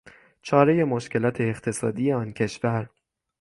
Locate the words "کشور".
2.33-2.89